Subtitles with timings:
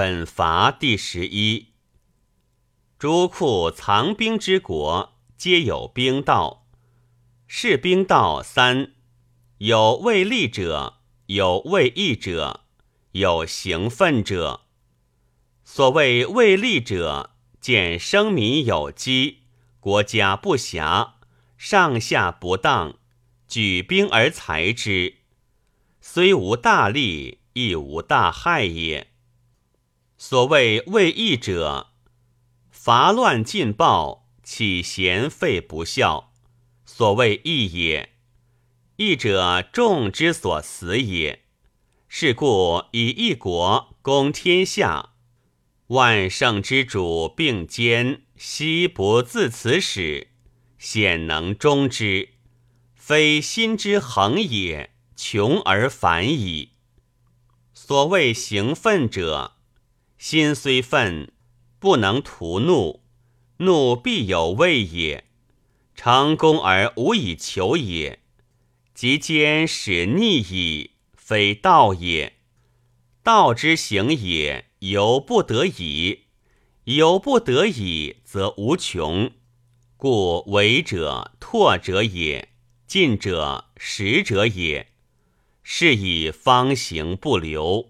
[0.00, 1.74] 本伐第十一。
[2.98, 6.66] 诸库藏兵之国，皆有兵道。
[7.46, 8.94] 是兵道三：
[9.58, 12.62] 有为利者，有为义者，
[13.12, 14.62] 有行奋者。
[15.64, 19.40] 所谓为利者，见生民有饥，
[19.80, 21.10] 国家不暇，
[21.58, 22.94] 上下不当，
[23.46, 25.16] 举兵而裁之，
[26.00, 29.09] 虽无大利，亦无大害也。
[30.30, 31.88] 所谓为义者，
[32.70, 36.32] 伐乱尽暴，岂贤废不孝？
[36.86, 38.10] 所谓义也。
[38.94, 41.42] 义者，众之所死也。
[42.06, 45.14] 是故以一国攻天下，
[45.88, 50.28] 万圣之主并兼，悉不自此始，
[50.78, 52.28] 显能终之，
[52.94, 56.74] 非心之恒也，穷而反矣。
[57.74, 59.56] 所谓行愤者。
[60.20, 61.32] 心虽愤，
[61.78, 63.00] 不能图怒，
[63.56, 65.24] 怒必有畏也。
[65.94, 68.20] 成功而无以求也，
[68.92, 72.34] 即兼使逆矣，非道也。
[73.22, 76.24] 道之行也，由不得已；
[76.84, 79.32] 由不得已，则无穷。
[79.96, 82.50] 故为者拓者也，
[82.86, 84.88] 进者实者也。
[85.62, 87.88] 是以方行不流。